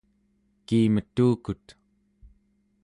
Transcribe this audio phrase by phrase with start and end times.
[0.67, 1.65] kiimetukut